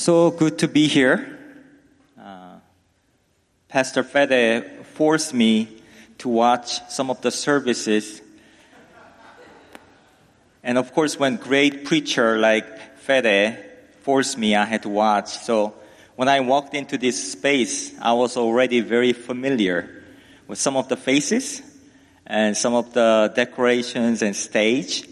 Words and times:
So 0.00 0.30
good 0.30 0.60
to 0.60 0.66
be 0.66 0.88
here. 0.88 1.38
Uh, 2.18 2.60
Pastor 3.68 4.02
Fede 4.02 4.86
forced 4.94 5.34
me 5.34 5.82
to 6.16 6.30
watch 6.30 6.80
some 6.88 7.10
of 7.10 7.20
the 7.20 7.30
services. 7.30 8.22
And 10.62 10.78
of 10.78 10.94
course, 10.94 11.18
when 11.18 11.36
great 11.36 11.84
preacher 11.84 12.38
like 12.38 12.96
Fede 13.00 13.58
forced 14.00 14.38
me, 14.38 14.56
I 14.56 14.64
had 14.64 14.84
to 14.84 14.88
watch. 14.88 15.28
So 15.36 15.74
when 16.16 16.28
I 16.28 16.40
walked 16.40 16.74
into 16.74 16.96
this 16.96 17.32
space, 17.32 17.92
I 18.00 18.14
was 18.14 18.38
already 18.38 18.80
very 18.80 19.12
familiar 19.12 20.02
with 20.48 20.58
some 20.58 20.78
of 20.78 20.88
the 20.88 20.96
faces 20.96 21.60
and 22.26 22.56
some 22.56 22.72
of 22.72 22.94
the 22.94 23.30
decorations 23.36 24.22
and 24.22 24.34
stage. 24.34 25.06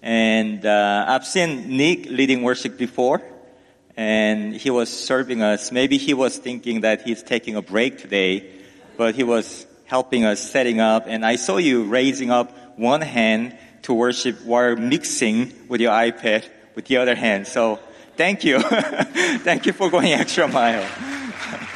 And 0.00 0.64
uh, 0.64 1.04
I've 1.08 1.26
seen 1.26 1.76
Nick 1.76 2.06
leading 2.06 2.42
worship 2.42 2.78
before 2.78 3.20
and 3.96 4.54
he 4.54 4.70
was 4.70 4.88
serving 4.88 5.42
us. 5.42 5.72
Maybe 5.72 5.98
he 5.98 6.14
was 6.14 6.38
thinking 6.38 6.82
that 6.82 7.02
he's 7.02 7.22
taking 7.22 7.56
a 7.56 7.62
break 7.62 7.98
today, 7.98 8.50
but 8.96 9.14
he 9.14 9.22
was 9.22 9.66
helping 9.84 10.24
us 10.24 10.40
setting 10.40 10.80
up. 10.80 11.04
And 11.06 11.24
I 11.26 11.36
saw 11.36 11.56
you 11.56 11.84
raising 11.84 12.30
up 12.30 12.78
one 12.78 13.00
hand 13.00 13.56
to 13.82 13.92
worship 13.94 14.42
while 14.44 14.76
mixing 14.76 15.52
with 15.68 15.80
your 15.80 15.92
iPad 15.92 16.46
with 16.74 16.86
the 16.86 16.98
other 16.98 17.14
hand. 17.14 17.46
So 17.46 17.78
thank 18.16 18.44
you. 18.44 18.60
thank 18.62 19.66
you 19.66 19.72
for 19.72 19.90
going 19.90 20.12
extra 20.12 20.46
mile. 20.48 20.86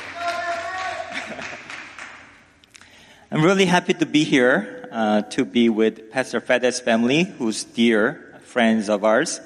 I'm 3.30 3.42
really 3.42 3.66
happy 3.66 3.94
to 3.94 4.06
be 4.06 4.22
here, 4.22 4.88
uh, 4.92 5.22
to 5.22 5.44
be 5.44 5.69
with 5.69 6.12
Pastor 6.12 6.41
Fede's 6.41 6.78
family, 6.78 7.24
who's 7.24 7.64
dear 7.64 8.38
friends 8.44 8.88
of 8.88 9.02
ours, 9.02 9.41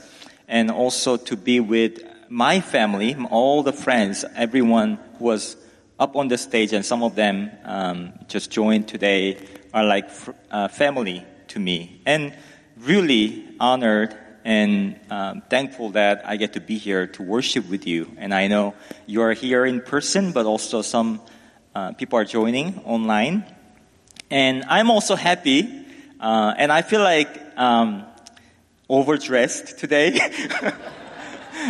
and 0.47 0.71
also 0.71 1.17
to 1.17 1.37
be 1.37 1.61
with 1.61 2.03
my 2.29 2.61
family, 2.61 3.17
all 3.31 3.63
the 3.63 3.73
friends, 3.73 4.25
everyone 4.35 4.99
who 5.19 5.25
was 5.25 5.57
up 5.99 6.17
on 6.17 6.29
the 6.29 6.39
stage, 6.39 6.73
and 6.73 6.85
some 6.85 7.03
of 7.03 7.15
them 7.15 7.51
um, 7.65 8.13
just 8.29 8.51
joined 8.51 8.89
today, 8.89 9.39
are 9.75 9.85
like 9.85 10.11
uh, 10.51 10.69
family 10.69 11.25
to 11.49 11.59
me. 11.59 12.01
And 12.07 12.35
really 12.79 13.45
honored 13.59 14.17
and 14.45 14.99
um, 15.11 15.43
thankful 15.51 15.91
that 15.91 16.23
I 16.25 16.37
get 16.37 16.55
to 16.55 16.61
be 16.61 16.79
here 16.79 17.07
to 17.07 17.23
worship 17.23 17.69
with 17.69 17.87
you. 17.87 18.11
And 18.17 18.33
I 18.33 18.47
know 18.47 18.75
you 19.07 19.23
are 19.23 19.33
here 19.33 19.67
in 19.67 19.81
person, 19.81 20.33
but 20.33 20.47
also 20.47 20.83
some 20.83 21.21
uh, 21.75 21.93
people 21.93 22.19
are 22.19 22.25
joining 22.25 22.79
online. 22.85 23.45
And 24.31 24.65
I'm 24.69 24.91
also 24.91 25.17
happy, 25.17 25.69
uh, 26.21 26.55
and 26.57 26.71
I 26.71 26.83
feel 26.83 27.01
like 27.01 27.29
um, 27.57 28.05
overdressed 28.89 29.79
today. 29.79 30.19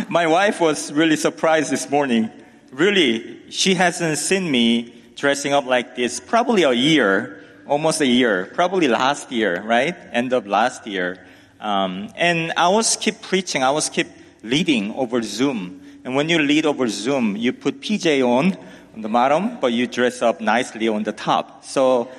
My 0.07 0.27
wife 0.27 0.61
was 0.61 0.91
really 0.93 1.17
surprised 1.17 1.71
this 1.71 1.89
morning. 1.89 2.29
Really, 2.71 3.49
she 3.51 3.73
hasn't 3.73 4.17
seen 4.17 4.49
me 4.49 4.93
dressing 5.15 5.51
up 5.51 5.65
like 5.65 5.95
this 5.95 6.19
probably 6.19 6.63
a 6.63 6.71
year, 6.71 7.43
almost 7.67 7.99
a 7.99 8.05
year, 8.05 8.45
probably 8.53 8.87
last 8.87 9.31
year, 9.31 9.61
right? 9.61 9.95
End 10.11 10.31
of 10.31 10.47
last 10.47 10.87
year. 10.87 11.25
Um, 11.59 12.09
and 12.15 12.53
I 12.55 12.69
was 12.69 12.95
keep 12.95 13.21
preaching. 13.21 13.63
I 13.63 13.71
was 13.71 13.89
keep 13.89 14.07
leading 14.43 14.93
over 14.93 15.21
Zoom. 15.21 15.81
And 16.05 16.15
when 16.15 16.29
you 16.29 16.39
lead 16.39 16.65
over 16.65 16.87
Zoom, 16.87 17.35
you 17.35 17.51
put 17.51 17.81
PJ 17.81 18.25
on 18.25 18.57
on 18.95 19.01
the 19.01 19.09
bottom, 19.09 19.59
but 19.59 19.73
you 19.73 19.87
dress 19.87 20.21
up 20.21 20.39
nicely 20.39 20.87
on 20.87 21.03
the 21.03 21.11
top. 21.11 21.65
So 21.65 22.09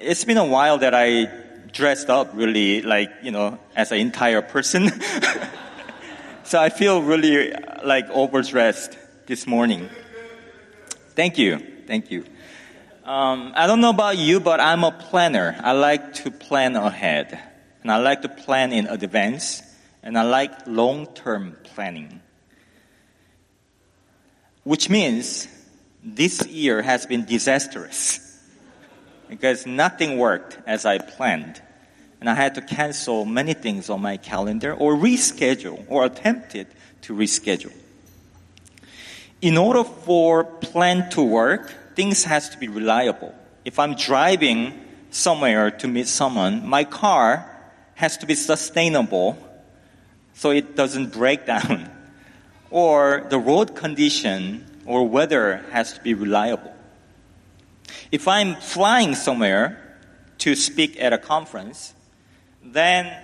it's 0.00 0.24
been 0.24 0.38
a 0.38 0.46
while 0.46 0.78
that 0.78 0.94
I 0.94 1.30
dressed 1.72 2.08
up 2.08 2.30
really 2.32 2.82
like, 2.82 3.10
you 3.22 3.30
know, 3.30 3.58
as 3.74 3.92
an 3.92 3.98
entire 3.98 4.42
person. 4.42 4.90
So 6.46 6.60
I 6.60 6.68
feel 6.68 7.02
really 7.02 7.52
like 7.84 8.08
overdressed 8.08 8.96
this 9.26 9.48
morning. 9.48 9.90
Thank 11.16 11.38
you. 11.38 11.58
Thank 11.88 12.12
you. 12.12 12.24
Um, 13.02 13.50
I 13.56 13.66
don't 13.66 13.80
know 13.80 13.90
about 13.90 14.16
you, 14.16 14.38
but 14.38 14.60
I'm 14.60 14.84
a 14.84 14.92
planner. 14.92 15.56
I 15.58 15.72
like 15.72 16.14
to 16.22 16.30
plan 16.30 16.76
ahead. 16.76 17.36
And 17.82 17.90
I 17.90 17.96
like 17.96 18.22
to 18.22 18.28
plan 18.28 18.72
in 18.72 18.86
advance. 18.86 19.60
And 20.04 20.16
I 20.16 20.22
like 20.22 20.52
long 20.68 21.06
term 21.14 21.56
planning. 21.64 22.20
Which 24.62 24.88
means 24.88 25.48
this 26.04 26.46
year 26.46 26.80
has 26.80 27.06
been 27.06 27.24
disastrous. 27.24 28.20
Because 29.28 29.66
nothing 29.66 30.16
worked 30.16 30.58
as 30.64 30.86
I 30.86 30.98
planned 30.98 31.60
and 32.20 32.30
I 32.30 32.34
had 32.34 32.54
to 32.54 32.60
cancel 32.60 33.24
many 33.24 33.54
things 33.54 33.90
on 33.90 34.00
my 34.00 34.16
calendar 34.16 34.72
or 34.74 34.94
reschedule 34.94 35.84
or 35.88 36.04
attempted 36.04 36.66
to 37.02 37.14
reschedule. 37.14 37.72
In 39.42 39.58
order 39.58 39.84
for 39.84 40.44
plan 40.44 41.10
to 41.10 41.22
work, 41.22 41.72
things 41.94 42.24
has 42.24 42.48
to 42.50 42.58
be 42.58 42.68
reliable. 42.68 43.34
If 43.64 43.78
I'm 43.78 43.94
driving 43.94 44.72
somewhere 45.10 45.70
to 45.70 45.88
meet 45.88 46.08
someone, 46.08 46.66
my 46.66 46.84
car 46.84 47.50
has 47.94 48.16
to 48.18 48.26
be 48.26 48.34
sustainable 48.34 49.38
so 50.34 50.50
it 50.50 50.76
doesn't 50.76 51.12
break 51.12 51.46
down. 51.54 51.90
Or 52.70 53.26
the 53.28 53.38
road 53.38 53.74
condition 53.74 54.64
or 54.84 55.08
weather 55.08 55.64
has 55.70 55.92
to 55.94 56.00
be 56.00 56.14
reliable. 56.14 56.74
If 58.10 58.28
I'm 58.28 58.56
flying 58.56 59.14
somewhere 59.14 59.82
to 60.38 60.54
speak 60.54 61.00
at 61.00 61.12
a 61.12 61.18
conference, 61.18 61.94
then 62.72 63.14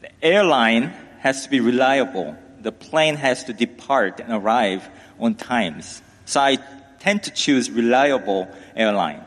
the 0.00 0.10
airline 0.24 0.92
has 1.20 1.44
to 1.44 1.50
be 1.50 1.60
reliable. 1.60 2.36
The 2.60 2.72
plane 2.72 3.16
has 3.16 3.44
to 3.44 3.52
depart 3.52 4.20
and 4.20 4.32
arrive 4.32 4.88
on 5.18 5.34
times. 5.34 6.02
So 6.24 6.40
I 6.40 6.58
tend 6.98 7.24
to 7.24 7.30
choose 7.30 7.70
reliable 7.70 8.48
airline. 8.76 9.24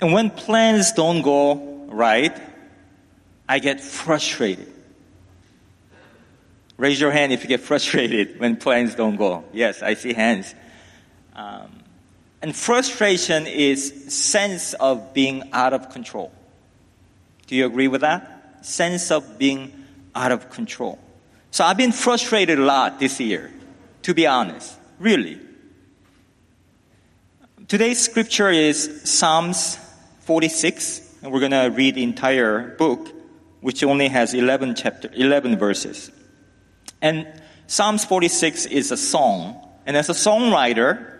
And 0.00 0.12
when 0.12 0.30
plans 0.30 0.92
don't 0.92 1.22
go 1.22 1.86
right, 1.88 2.36
I 3.48 3.58
get 3.58 3.80
frustrated. 3.80 4.72
Raise 6.76 7.00
your 7.00 7.10
hand 7.10 7.32
if 7.32 7.42
you 7.42 7.48
get 7.48 7.60
frustrated 7.72 8.38
when 8.38 8.56
plans 8.56 8.94
don't 8.94 9.16
go. 9.16 9.44
Yes, 9.52 9.82
I 9.82 9.94
see 9.94 10.12
hands. 10.12 10.54
Um, 11.34 11.70
and 12.40 12.54
frustration 12.54 13.46
is 13.46 14.14
sense 14.14 14.74
of 14.74 15.12
being 15.12 15.50
out 15.52 15.72
of 15.72 15.90
control. 15.90 16.32
Do 17.48 17.56
you 17.56 17.66
agree 17.66 17.88
with 17.88 18.02
that? 18.02 18.64
Sense 18.64 19.10
of 19.10 19.38
being 19.38 19.72
out 20.14 20.32
of 20.32 20.50
control. 20.50 20.98
So 21.50 21.64
I've 21.64 21.78
been 21.78 21.92
frustrated 21.92 22.58
a 22.58 22.62
lot 22.62 23.00
this 23.00 23.18
year, 23.18 23.50
to 24.02 24.14
be 24.14 24.26
honest. 24.26 24.78
Really. 24.98 25.40
Today's 27.66 27.98
scripture 27.98 28.50
is 28.50 29.00
Psalms 29.04 29.78
46, 30.20 31.20
and 31.22 31.32
we're 31.32 31.40
going 31.40 31.52
to 31.52 31.68
read 31.74 31.94
the 31.94 32.02
entire 32.02 32.76
book, 32.76 33.08
which 33.62 33.82
only 33.82 34.08
has 34.08 34.34
11 34.34 34.74
chapter, 34.74 35.10
11 35.14 35.56
verses. 35.56 36.10
And 37.00 37.26
Psalms 37.66 38.04
46 38.04 38.66
is 38.66 38.92
a 38.92 38.96
song, 38.96 39.56
and 39.86 39.96
as 39.96 40.10
a 40.10 40.12
songwriter, 40.12 41.14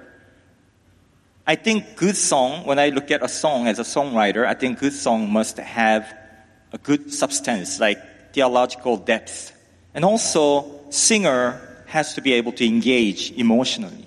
I 1.47 1.55
think 1.55 1.97
good 1.97 2.17
song, 2.17 2.67
when 2.67 2.79
I 2.79 2.91
look 2.91 3.11
at 3.11 3.23
a 3.23 3.29
song 3.29 3.69
as 3.69 3.79
a 3.79 3.83
songwriter, 3.83 4.45
I 4.45 4.53
think 4.53 4.81
good 4.81 4.93
song 4.93 5.33
must 5.33 5.57
have 5.57 6.18
a 6.73 6.79
good 6.79 7.13
substance, 7.13 7.81
like 7.81 8.33
theological 8.33 8.97
depth. 8.97 9.53
And 9.95 10.05
also, 10.05 10.81
singer 10.91 11.61
has 11.87 12.15
to 12.15 12.21
be 12.21 12.35
able 12.35 12.53
to 12.53 12.67
engage 12.67 13.33
emotionally. 13.33 14.07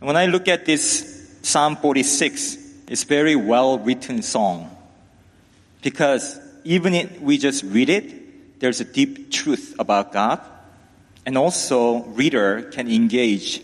And 0.00 0.06
when 0.06 0.16
I 0.16 0.26
look 0.26 0.48
at 0.48 0.64
this 0.64 1.38
Psalm 1.42 1.76
46, 1.76 2.56
it's 2.88 3.04
very 3.04 3.36
well 3.36 3.78
written 3.78 4.22
song. 4.22 4.74
Because 5.82 6.38
even 6.64 6.94
if 6.94 7.20
we 7.20 7.38
just 7.38 7.64
read 7.64 7.88
it, 7.88 8.60
there's 8.60 8.80
a 8.80 8.84
deep 8.84 9.30
truth 9.30 9.74
about 9.78 10.12
God. 10.12 10.40
And 11.26 11.36
also, 11.36 12.04
reader 12.04 12.62
can 12.62 12.88
engage 12.88 13.62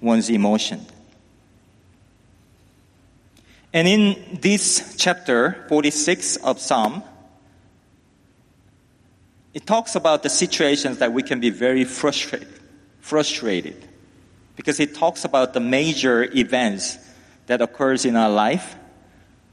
one's 0.00 0.28
emotion. 0.28 0.84
And 3.72 3.88
in 3.88 4.38
this 4.40 4.96
chapter 4.98 5.64
46 5.68 6.36
of 6.36 6.60
Psalm, 6.60 7.02
it 9.56 9.64
talks 9.66 9.94
about 9.94 10.22
the 10.22 10.28
situations 10.28 10.98
that 10.98 11.14
we 11.14 11.22
can 11.22 11.40
be 11.40 11.48
very 11.48 11.84
frustrated, 11.84 12.60
frustrated. 13.00 13.88
Because 14.54 14.80
it 14.80 14.94
talks 14.94 15.24
about 15.24 15.54
the 15.54 15.60
major 15.60 16.24
events 16.24 16.98
that 17.46 17.62
occurs 17.62 18.04
in 18.04 18.16
our 18.16 18.28
life 18.28 18.76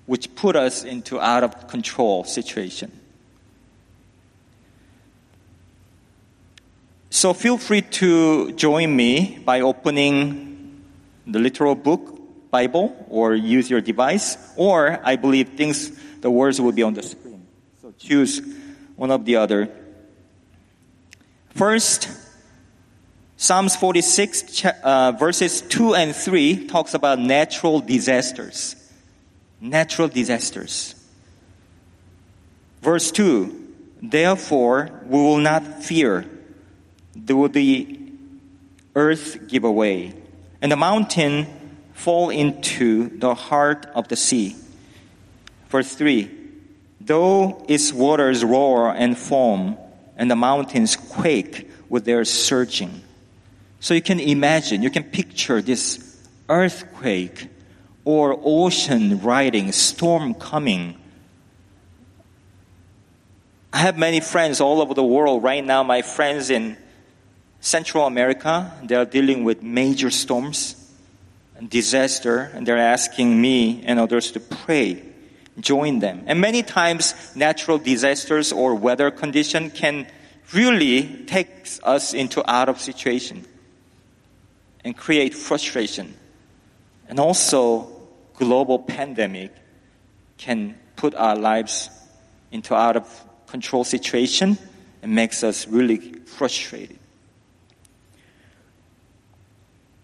which 0.05 0.35
put 0.35 0.57
us 0.57 0.83
into 0.83 1.21
out 1.21 1.45
of 1.45 1.69
control 1.69 2.25
situation. 2.25 2.91
So 7.09 7.33
feel 7.33 7.57
free 7.57 7.83
to 8.03 8.51
join 8.51 8.94
me 8.94 9.39
by 9.45 9.61
opening 9.61 10.83
the 11.25 11.39
literal 11.39 11.75
book 11.75 12.51
Bible 12.51 13.06
or 13.07 13.35
use 13.35 13.69
your 13.69 13.79
device, 13.79 14.35
or 14.57 14.99
I 15.01 15.15
believe 15.15 15.51
things, 15.51 15.97
the 16.19 16.29
words 16.29 16.59
will 16.59 16.73
be 16.73 16.83
on 16.83 16.94
the 16.94 17.03
screen. 17.03 17.47
So 17.81 17.94
choose 17.97 18.41
one 18.97 19.09
of 19.09 19.23
the 19.23 19.38
other. 19.38 19.69
First, 21.55 22.09
Psalms 23.38 23.75
46, 23.75 24.65
uh, 24.83 25.11
verses 25.11 25.61
2 25.61 25.94
and 25.94 26.15
3 26.15 26.67
talks 26.67 26.94
about 26.95 27.19
natural 27.19 27.79
disasters. 27.79 28.75
Natural 29.61 30.07
disasters. 30.07 30.95
Verse 32.81 33.11
2 33.11 33.59
Therefore, 34.01 35.01
we 35.05 35.17
will 35.17 35.38
not 35.38 35.83
fear, 35.83 36.25
though 37.15 37.47
the 37.47 37.99
earth 38.95 39.47
give 39.47 39.63
away, 39.63 40.13
and 40.61 40.71
the 40.71 40.75
mountain 40.75 41.47
fall 41.94 42.29
into 42.29 43.17
the 43.17 43.35
heart 43.35 43.85
of 43.94 44.07
the 44.07 44.15
sea. 44.15 44.56
Verse 45.69 45.94
3 45.95 46.31
Though 46.99 47.63
its 47.67 47.94
waters 47.94 48.44
roar 48.44 48.89
and 48.89 49.17
foam, 49.17 49.77
and 50.18 50.30
the 50.30 50.36
mountains 50.36 50.95
quake 50.95 51.69
with 51.89 52.06
their 52.06 52.25
surging. 52.25 53.01
So 53.80 53.94
you 53.94 54.01
can 54.01 54.19
imagine, 54.19 54.81
you 54.81 54.89
can 54.89 55.04
picture 55.04 55.62
this 55.62 56.18
earthquake 56.50 57.48
or 58.06 58.39
ocean 58.44 59.21
riding, 59.21 59.71
storm 59.71 60.33
coming. 60.33 60.98
I 63.71 63.77
have 63.77 63.98
many 63.98 64.19
friends 64.19 64.62
all 64.62 64.81
over 64.81 64.94
the 64.94 65.04
world. 65.04 65.44
Right 65.44 65.63
now, 65.63 65.83
my 65.83 66.01
friends 66.01 66.50
in 66.50 66.77
Central 67.59 68.06
America, 68.06 68.71
they 68.83 68.95
are 68.95 69.06
dealing 69.06 69.44
with 69.44 69.63
major 69.63 70.12
storms 70.12 70.75
and 71.56 71.69
disaster, 71.69 72.51
and 72.54 72.68
they're 72.68 72.77
asking 72.77 73.42
me 73.42 73.83
and 73.86 74.00
others 74.00 74.31
to 74.31 74.39
pray, 74.39 75.01
join 75.59 76.00
them. 76.00 76.23
And 76.25 76.41
many 76.41 76.63
times, 76.63 77.13
natural 77.35 77.77
disasters 77.77 78.51
or 78.51 78.75
weather 78.75 79.11
condition 79.11 79.69
can 79.69 80.07
really 80.53 81.25
take 81.25 81.50
us 81.83 82.13
into 82.13 82.47
out 82.50 82.69
of 82.69 82.79
situation 82.79 83.45
and 84.83 84.95
create 84.95 85.33
frustration. 85.33 86.13
And 87.07 87.19
also, 87.19 87.88
global 88.35 88.79
pandemic 88.79 89.53
can 90.38 90.77
put 90.95 91.15
our 91.15 91.35
lives 91.35 91.89
into 92.51 92.75
out 92.75 92.97
of 92.97 93.25
control 93.47 93.83
situation 93.83 94.57
and 95.01 95.13
makes 95.13 95.44
us 95.44 95.67
really 95.67 95.97
frustrated. 96.25 96.97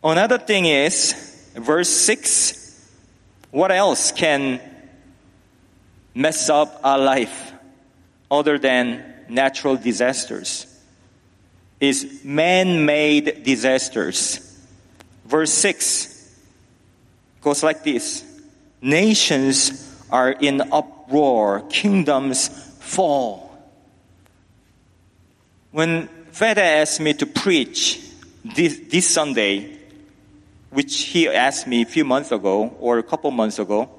Another 0.03 0.37
thing 0.37 0.65
is, 0.65 1.13
verse 1.55 1.89
6, 1.89 2.89
what 3.51 3.71
else 3.71 4.11
can 4.11 4.61
mess 6.13 6.49
up 6.49 6.81
our 6.83 6.99
life 6.99 7.53
other 8.29 8.57
than 8.57 9.03
natural 9.29 9.75
disasters? 9.75 10.65
Is 11.79 12.21
man 12.23 12.85
made 12.85 13.43
disasters. 13.43 14.45
Verse 15.25 15.53
6 15.53 16.37
goes 17.41 17.63
like 17.63 17.83
this 17.83 18.25
Nations 18.81 19.85
are 20.09 20.31
in 20.31 20.61
uproar, 20.71 21.61
kingdoms 21.69 22.47
fall. 22.79 23.45
When 25.71 26.07
Fede 26.31 26.57
asked 26.57 26.99
me 26.99 27.13
to 27.13 27.25
preach 27.25 28.01
this, 28.43 28.79
this 28.89 29.07
Sunday, 29.07 29.77
which 30.71 30.99
he 31.01 31.27
asked 31.27 31.67
me 31.67 31.81
a 31.81 31.85
few 31.85 32.05
months 32.05 32.31
ago 32.31 32.75
or 32.79 32.97
a 32.97 33.03
couple 33.03 33.29
months 33.31 33.59
ago, 33.59 33.89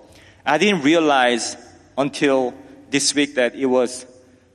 I 0.44 0.58
didn't 0.58 0.82
realize 0.82 1.56
until 2.00 2.54
this 2.88 3.14
week 3.14 3.34
that 3.34 3.54
it 3.54 3.66
was 3.66 4.06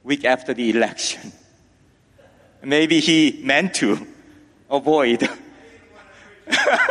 week 0.03 0.25
after 0.25 0.51
the 0.53 0.71
election. 0.71 1.31
Maybe 2.63 3.00
he 3.00 3.39
meant 3.44 3.75
to 3.75 4.07
avoid 4.69 5.30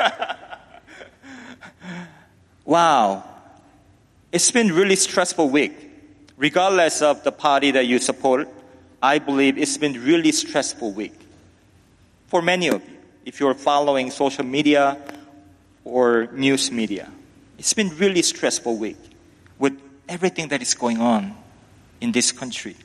wow. 2.64 3.24
It's 4.30 4.50
been 4.50 4.72
really 4.72 4.96
stressful 4.96 5.48
week. 5.48 5.90
Regardless 6.36 7.02
of 7.02 7.22
the 7.24 7.32
party 7.32 7.70
that 7.72 7.86
you 7.86 7.98
support, 7.98 8.48
I 9.02 9.18
believe 9.18 9.58
it's 9.58 9.78
been 9.78 10.04
really 10.04 10.32
stressful 10.32 10.92
week. 10.92 11.14
For 12.26 12.42
many 12.42 12.68
of 12.68 12.82
you, 12.82 12.96
if 13.24 13.38
you're 13.40 13.54
following 13.54 14.10
social 14.10 14.44
media 14.44 14.98
or 15.84 16.26
news 16.32 16.70
media, 16.70 17.10
it's 17.58 17.74
been 17.74 17.96
really 17.96 18.22
stressful 18.22 18.76
week 18.76 19.13
everything 20.08 20.48
that 20.48 20.62
is 20.62 20.74
going 20.74 21.00
on 21.00 21.36
in 22.00 22.12
this 22.12 22.32
country. 22.32 22.76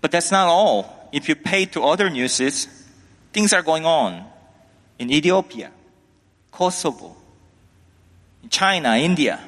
But 0.00 0.10
that's 0.10 0.30
not 0.30 0.46
all. 0.46 1.08
If 1.12 1.28
you 1.28 1.34
pay 1.34 1.66
to 1.66 1.82
other 1.82 2.08
newses, 2.08 2.68
Things 3.32 3.52
are 3.52 3.62
going 3.62 3.86
on 3.86 4.24
in 4.98 5.10
Ethiopia, 5.10 5.70
Kosovo, 6.50 7.16
China, 8.48 8.96
India. 8.96 9.40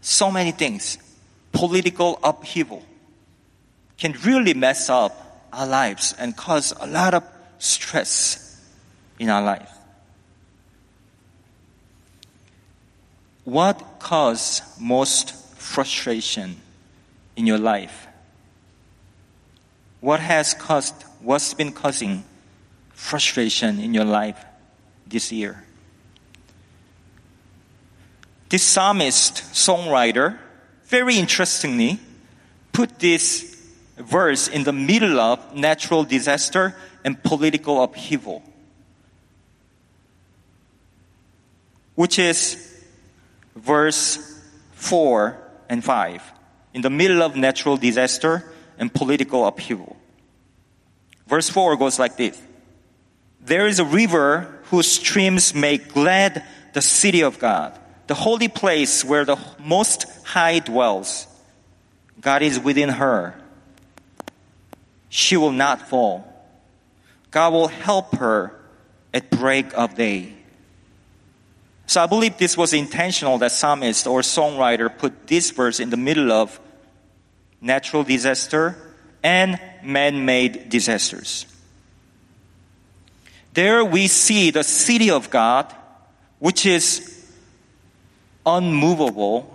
So 0.00 0.30
many 0.30 0.52
things. 0.52 0.98
Political 1.52 2.20
upheaval 2.22 2.82
can 3.98 4.12
really 4.24 4.54
mess 4.54 4.88
up 4.88 5.48
our 5.52 5.66
lives 5.66 6.14
and 6.18 6.36
cause 6.36 6.72
a 6.78 6.86
lot 6.86 7.12
of 7.14 7.24
stress 7.58 8.62
in 9.18 9.28
our 9.28 9.42
life. 9.42 9.70
What 13.44 13.98
caused 13.98 14.62
most 14.78 15.34
frustration 15.56 16.56
in 17.36 17.46
your 17.46 17.58
life? 17.58 18.06
What 20.00 20.20
has 20.20 20.54
caused, 20.54 20.94
what's 21.20 21.54
been 21.54 21.72
causing 21.72 22.24
frustration 22.92 23.80
in 23.80 23.94
your 23.94 24.04
life 24.04 24.44
this 25.06 25.32
year. 25.32 25.64
This 28.50 28.62
psalmist, 28.62 29.36
songwriter, 29.52 30.38
very 30.84 31.16
interestingly, 31.16 31.98
put 32.72 32.98
this 32.98 33.56
verse 33.96 34.48
in 34.48 34.64
the 34.64 34.72
middle 34.72 35.20
of 35.20 35.54
natural 35.54 36.04
disaster 36.04 36.74
and 37.04 37.22
political 37.22 37.82
upheaval, 37.82 38.42
which 41.94 42.18
is 42.18 42.69
verse 43.60 44.40
4 44.72 45.38
and 45.68 45.84
5. 45.84 46.22
In 46.74 46.82
the 46.82 46.90
middle 46.90 47.22
of 47.22 47.36
natural 47.36 47.76
disaster 47.76 48.44
and 48.78 48.92
political 48.92 49.46
upheaval. 49.46 49.96
Verse 51.26 51.48
4 51.48 51.76
goes 51.76 51.98
like 51.98 52.16
this 52.16 52.40
there 53.40 53.66
is 53.66 53.78
a 53.78 53.84
river 53.84 54.60
whose 54.64 54.86
streams 54.86 55.54
make 55.54 55.94
glad 55.94 56.44
the 56.74 56.82
city 56.82 57.22
of 57.22 57.38
God, 57.38 57.78
the 58.06 58.14
holy 58.14 58.48
place 58.48 59.04
where 59.04 59.24
the 59.24 59.38
Most 59.58 60.06
High 60.24 60.58
dwells. 60.58 61.26
God 62.20 62.42
is 62.42 62.60
within 62.60 62.90
her. 62.90 63.34
She 65.08 65.36
will 65.36 65.52
not 65.52 65.88
fall. 65.88 66.26
God 67.30 67.52
will 67.52 67.68
help 67.68 68.16
her 68.16 68.54
at 69.14 69.30
break 69.30 69.72
of 69.76 69.94
day. 69.94 70.34
So 71.90 72.00
I 72.00 72.06
believe 72.06 72.38
this 72.38 72.56
was 72.56 72.72
intentional 72.72 73.36
that 73.38 73.50
psalmist 73.50 74.06
or 74.06 74.20
songwriter 74.20 74.96
put 74.96 75.26
this 75.26 75.50
verse 75.50 75.80
in 75.80 75.90
the 75.90 75.96
middle 75.96 76.30
of 76.30 76.60
natural 77.60 78.04
disaster 78.04 78.76
and 79.24 79.58
man-made 79.82 80.68
disasters. 80.68 81.46
There 83.54 83.84
we 83.84 84.06
see 84.06 84.52
the 84.52 84.62
city 84.62 85.10
of 85.10 85.30
God, 85.30 85.74
which 86.38 86.64
is 86.64 87.26
unmovable 88.46 89.52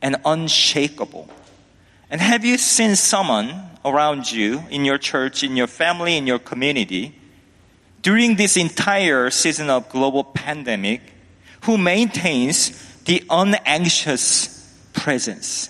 and 0.00 0.16
unshakable. 0.24 1.28
And 2.08 2.22
have 2.22 2.42
you 2.42 2.56
seen 2.56 2.96
someone 2.96 3.52
around 3.84 4.32
you, 4.32 4.64
in 4.70 4.86
your 4.86 4.96
church, 4.96 5.44
in 5.44 5.58
your 5.58 5.66
family, 5.66 6.16
in 6.16 6.26
your 6.26 6.38
community, 6.38 7.14
during 8.00 8.36
this 8.36 8.56
entire 8.56 9.28
season 9.28 9.68
of 9.68 9.90
global 9.90 10.24
pandemic, 10.24 11.02
who 11.62 11.78
maintains 11.78 12.70
the 13.04 13.22
unanxious 13.28 14.88
presence? 14.92 15.68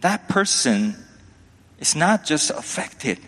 That 0.00 0.28
person 0.28 0.96
is 1.78 1.94
not 1.94 2.24
just 2.24 2.50
affected. 2.50 3.18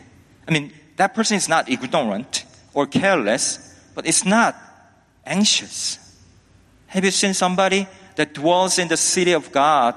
I 0.46 0.52
mean, 0.52 0.72
that 0.96 1.14
person 1.14 1.36
is 1.36 1.48
not 1.48 1.68
ignorant 1.68 2.44
or 2.72 2.86
careless, 2.86 3.74
but 3.94 4.06
it's 4.06 4.24
not 4.24 4.56
anxious. 5.24 5.98
Have 6.88 7.04
you 7.04 7.10
seen 7.10 7.34
somebody 7.34 7.88
that 8.16 8.34
dwells 8.34 8.78
in 8.78 8.88
the 8.88 8.96
city 8.96 9.32
of 9.32 9.50
God 9.52 9.94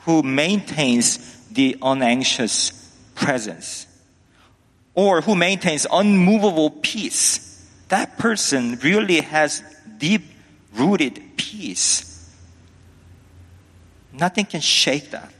who 0.00 0.22
maintains 0.22 1.18
the 1.48 1.76
unanxious 1.82 2.72
presence? 3.14 3.86
Or 4.94 5.20
who 5.20 5.34
maintains 5.34 5.86
unmovable 5.90 6.70
peace? 6.70 7.42
That 7.88 8.16
person 8.18 8.78
really 8.82 9.20
has 9.20 9.62
deep 9.98 10.22
rooted 10.74 11.20
peace. 11.36 12.30
Nothing 14.12 14.46
can 14.46 14.60
shake 14.60 15.10
that. 15.10 15.32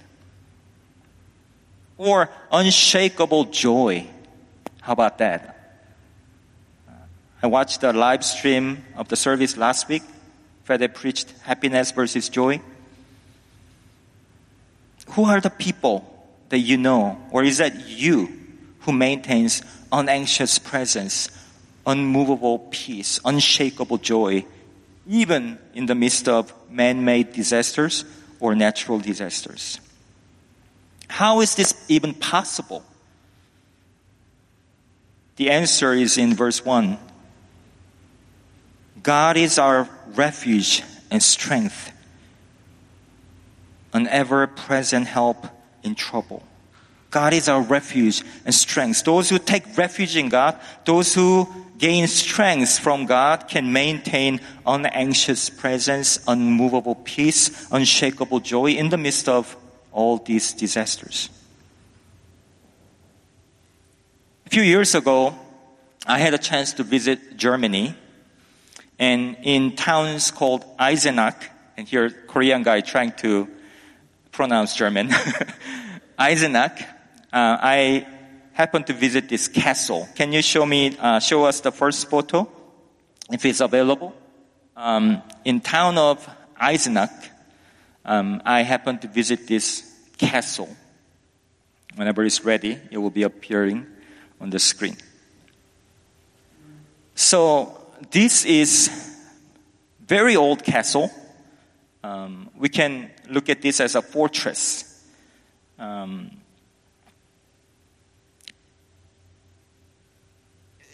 Or 1.97 2.29
unshakable 2.53 3.47
joy. 3.47 4.07
How 4.83 4.93
about 4.93 5.19
that? 5.19 5.53
I 7.43 7.47
watched 7.47 7.81
the 7.81 7.93
live 7.93 8.25
stream 8.25 8.85
of 8.97 9.09
the 9.09 9.17
service 9.17 9.57
last 9.57 9.89
week. 9.89 10.03
where 10.67 10.79
they 10.79 10.89
preached 10.89 11.33
happiness 11.43 11.93
versus 11.93 12.29
joy. 12.29 12.61
Who 15.11 15.25
are 15.25 15.41
the 15.41 15.51
people 15.51 16.13
that 16.49 16.59
you 16.59 16.77
know, 16.77 17.19
or 17.31 17.45
is 17.45 17.59
that 17.59 17.89
you 17.89 18.29
who 18.81 18.93
maintains 18.93 19.63
unanxious 19.93 20.59
presence, 20.59 21.31
unmovable 21.87 22.59
peace, 22.71 23.21
unshakable 23.25 23.99
joy, 23.99 24.45
even 25.09 25.59
in 25.75 25.87
the 25.87 25.95
midst 25.95 26.29
of 26.29 26.53
man-made 26.69 27.33
disasters 27.33 28.05
or 28.41 28.55
natural 28.55 28.99
disasters? 28.99 29.81
How 31.09 31.41
is 31.41 31.55
this 31.55 31.75
even 31.89 32.13
possible? 32.13 32.83
The 35.37 35.51
answer 35.51 35.93
is 35.93 36.19
in 36.19 36.35
verse 36.35 36.65
1. 36.65 36.99
God 39.03 39.37
is 39.37 39.59
our 39.59 39.89
refuge 40.15 40.83
and 41.11 41.23
strength, 41.23 41.93
an 43.93 44.09
ever 44.09 44.49
present 44.49 45.07
help 45.07 45.47
in 45.85 45.95
trouble. 45.95 46.43
God 47.11 47.33
is 47.33 47.49
our 47.49 47.63
refuge 47.63 48.23
and 48.45 48.53
strength. 48.53 49.05
Those 49.05 49.31
who 49.31 49.39
take 49.39 49.79
refuge 49.79 50.17
in 50.17 50.29
God, 50.29 50.59
those 50.85 51.15
who 51.15 51.49
gain 51.79 52.07
strength 52.07 52.79
from 52.79 53.07
God 53.07 53.49
can 53.49 53.73
maintain 53.73 54.41
unanxious 54.67 55.51
presence, 55.51 56.19
unmovable 56.27 56.95
peace, 56.95 57.71
unshakable 57.71 58.41
joy 58.41 58.73
in 58.73 58.89
the 58.89 58.99
midst 58.99 59.29
of 59.29 59.57
all 59.93 60.19
these 60.19 60.53
disasters. 60.53 61.31
A 64.47 64.51
few 64.51 64.63
years 64.63 64.95
ago, 64.95 65.35
I 66.07 66.19
had 66.19 66.35
a 66.35 66.39
chance 66.39 66.73
to 66.75 66.83
visit 66.83 67.37
Germany 67.37 67.95
and 68.99 69.37
in 69.43 69.77
towns 69.77 70.31
called 70.31 70.65
Eisenach, 70.79 71.35
and 71.77 71.87
here 71.87 72.11
Korean 72.11 72.63
guy 72.63 72.81
trying 72.81 73.13
to 73.19 73.49
pronounce 74.33 74.75
German, 74.75 75.09
Eisenach, 76.19 76.81
uh, 77.33 77.59
I 77.61 78.07
happened 78.57 78.87
to 78.87 78.95
visit 78.95 79.29
this 79.29 79.49
castle. 79.49 80.09
Can 80.15 80.33
you 80.33 80.41
show 80.41 80.65
me, 80.65 80.97
uh, 80.99 81.21
show 81.21 81.45
us 81.45 81.61
the 81.61 81.71
first 81.71 82.09
photo, 82.09 82.49
if 83.31 83.45
it's 83.45 83.61
available? 83.61 84.15
Um, 84.75 85.21
in 85.45 85.61
town 85.61 85.99
of 85.99 86.27
Eisenach, 86.59 87.13
um, 88.03 88.41
I 88.47 88.63
happened 88.63 89.03
to 89.03 89.09
visit 89.09 89.47
this 89.47 89.85
castle. 90.17 90.75
Whenever 91.97 92.25
it's 92.25 92.47
ready, 92.47 92.79
it 92.91 92.97
will 92.97 93.11
be 93.11 93.25
appearing 93.25 93.87
on 94.41 94.49
the 94.49 94.59
screen. 94.59 94.97
So 97.15 97.79
this 98.11 98.47
is 98.47 98.91
very 100.01 100.35
old 100.35 100.65
castle. 100.65 101.11
Um, 102.03 102.49
we 102.57 102.71
can 102.71 103.11
look 103.29 103.51
at 103.51 103.61
this 103.61 103.81
as 103.81 103.97
a 103.97 104.01
fortress. 104.01 105.05
Um, 105.79 106.31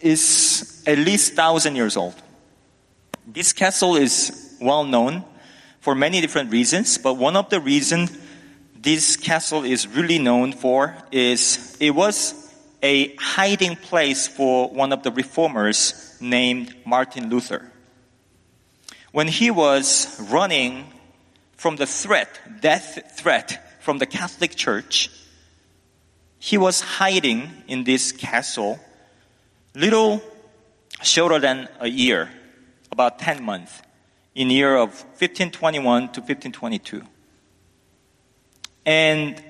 is 0.02 0.82
at 0.87 0.99
least 0.99 1.35
thousand 1.35 1.76
years 1.76 1.97
old. 1.97 2.14
This 3.26 3.52
castle 3.52 3.97
is 3.97 4.56
well 4.61 4.85
known 4.85 5.25
for 5.80 5.94
many 5.94 6.21
different 6.21 6.50
reasons, 6.50 6.99
but 6.99 7.14
one 7.14 7.37
of 7.37 7.50
the 7.50 7.61
reasons 7.61 8.16
this 8.82 9.16
castle 9.16 9.64
is 9.64 9.87
really 9.87 10.18
known 10.18 10.52
for 10.52 10.97
is 11.12 11.76
it 11.78 11.90
was 11.90 12.52
a 12.82 13.14
hiding 13.14 13.76
place 13.76 14.26
for 14.26 14.68
one 14.71 14.92
of 14.92 15.04
the 15.04 15.12
reformers 15.12 16.16
named 16.21 16.75
Martin 16.85 17.30
Luther. 17.30 17.71
When 19.12 19.28
he 19.28 19.50
was 19.50 20.18
running 20.21 20.87
from 21.56 21.76
the 21.76 21.87
threat, 21.87 22.40
death 22.61 23.16
threat 23.16 23.80
from 23.82 23.99
the 23.99 24.06
Catholic 24.06 24.56
Church, 24.56 25.11
he 26.40 26.59
was 26.59 26.80
hiding 26.80 27.52
in 27.68 27.85
this 27.85 28.11
castle, 28.11 28.80
little 29.75 30.23
shorter 31.02 31.38
than 31.38 31.69
a 31.81 31.88
year, 31.88 32.31
about 32.91 33.19
10 33.19 33.43
months, 33.43 33.83
in 34.35 34.49
the 34.49 34.55
year 34.55 34.76
of 34.76 34.91
1521 35.19 36.12
to 36.12 36.21
1522. 36.21 37.02
And 38.85 39.43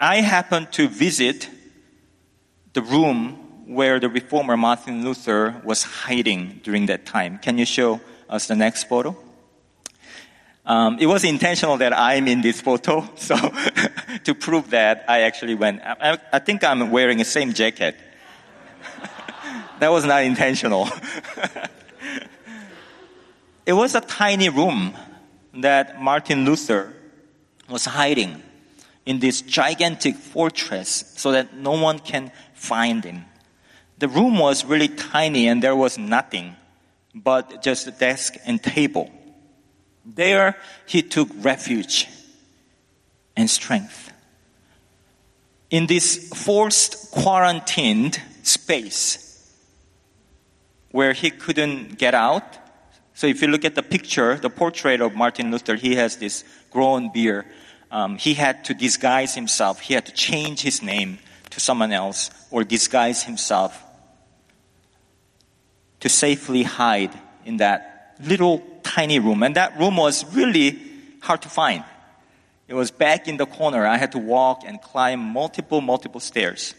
I 0.00 0.16
happened 0.20 0.72
to 0.72 0.88
visit 0.88 1.48
the 2.72 2.82
room 2.82 3.66
where 3.66 4.00
the 4.00 4.08
reformer 4.08 4.56
Martin 4.56 5.04
Luther 5.04 5.60
was 5.64 5.82
hiding 5.82 6.60
during 6.62 6.86
that 6.86 7.04
time. 7.06 7.38
Can 7.38 7.58
you 7.58 7.64
show 7.64 8.00
us 8.28 8.46
the 8.46 8.56
next 8.56 8.84
photo? 8.84 9.16
Um, 10.64 10.98
it 11.00 11.06
was 11.06 11.24
intentional 11.24 11.78
that 11.78 11.96
I'm 11.96 12.28
in 12.28 12.42
this 12.42 12.60
photo, 12.60 13.08
so 13.16 13.36
to 14.24 14.34
prove 14.34 14.70
that, 14.70 15.04
I 15.08 15.22
actually 15.22 15.54
went. 15.54 15.80
I, 15.82 16.18
I 16.32 16.38
think 16.38 16.62
I'm 16.62 16.90
wearing 16.90 17.18
the 17.18 17.24
same 17.24 17.54
jacket. 17.54 17.96
that 19.80 19.90
was 19.90 20.04
not 20.04 20.22
intentional. 20.24 20.88
it 23.66 23.72
was 23.72 23.94
a 23.94 24.00
tiny 24.00 24.48
room 24.48 24.94
that 25.54 26.00
Martin 26.00 26.44
Luther 26.44 26.94
was 27.68 27.84
hiding 27.84 28.42
in 29.06 29.18
this 29.20 29.40
gigantic 29.42 30.16
fortress 30.16 31.12
so 31.16 31.32
that 31.32 31.54
no 31.54 31.72
one 31.72 31.98
can 31.98 32.32
find 32.54 33.04
him. 33.04 33.24
The 33.98 34.08
room 34.08 34.38
was 34.38 34.64
really 34.64 34.88
tiny 34.88 35.48
and 35.48 35.62
there 35.62 35.76
was 35.76 35.98
nothing 35.98 36.56
but 37.14 37.62
just 37.62 37.86
a 37.86 37.90
desk 37.90 38.36
and 38.44 38.62
table. 38.62 39.10
There 40.04 40.56
he 40.86 41.02
took 41.02 41.28
refuge 41.36 42.06
and 43.36 43.48
strength. 43.48 44.12
In 45.70 45.86
this 45.86 46.28
forced 46.34 47.10
quarantined 47.10 48.20
space 48.42 49.27
where 50.98 51.12
he 51.12 51.30
couldn't 51.30 51.98
get 52.04 52.14
out. 52.14 52.48
So 53.14 53.26
if 53.26 53.40
you 53.42 53.48
look 53.48 53.64
at 53.64 53.74
the 53.74 53.86
picture, 53.94 54.32
the 54.36 54.50
portrait 54.50 55.00
of 55.00 55.14
Martin 55.14 55.50
Luther, 55.52 55.76
he 55.76 55.94
has 55.94 56.16
this 56.16 56.44
grown 56.70 57.12
beard 57.12 57.44
um, 57.90 58.18
he 58.18 58.34
had 58.34 58.64
to 58.66 58.74
disguise 58.74 59.34
himself. 59.34 59.80
He 59.80 59.94
had 59.94 60.06
to 60.06 60.12
change 60.12 60.60
his 60.60 60.82
name 60.82 61.18
to 61.50 61.60
someone 61.60 61.92
else 61.92 62.30
or 62.50 62.64
disguise 62.64 63.22
himself 63.22 63.82
to 66.00 66.08
safely 66.08 66.62
hide 66.62 67.18
in 67.44 67.56
that 67.58 68.16
little 68.22 68.62
tiny 68.82 69.18
room. 69.18 69.42
And 69.42 69.56
that 69.56 69.78
room 69.78 69.96
was 69.96 70.24
really 70.34 70.78
hard 71.20 71.42
to 71.42 71.48
find. 71.48 71.82
It 72.68 72.74
was 72.74 72.90
back 72.90 73.26
in 73.26 73.38
the 73.38 73.46
corner. 73.46 73.86
I 73.86 73.96
had 73.96 74.12
to 74.12 74.18
walk 74.18 74.62
and 74.66 74.80
climb 74.80 75.20
multiple, 75.20 75.80
multiple 75.80 76.20
stairs. 76.20 76.74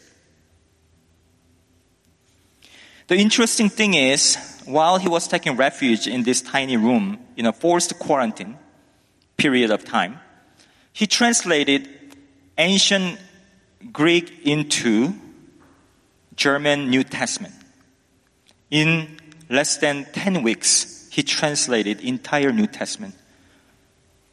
The 3.10 3.18
interesting 3.18 3.70
thing 3.70 3.96
is, 3.96 4.38
while 4.66 5.00
he 5.00 5.10
was 5.10 5.28
taking 5.28 5.56
refuge 5.56 6.06
in 6.06 6.22
this 6.22 6.44
tiny 6.44 6.78
room 6.78 7.18
in 7.36 7.48
a 7.48 7.52
forced 7.52 7.98
quarantine 7.98 8.56
period 9.36 9.72
of 9.72 9.84
time, 9.84 10.20
he 10.94 11.08
translated 11.08 11.90
ancient 12.60 13.18
Greek 13.92 14.46
into 14.46 15.16
German 16.36 16.92
New 16.92 17.04
Testament. 17.04 17.56
In 18.70 19.18
less 19.50 19.78
than 19.78 20.06
10 20.14 20.44
weeks, 20.44 21.10
he 21.12 21.24
translated 21.24 22.02
entire 22.02 22.52
New 22.52 22.68
Testament, 22.68 23.16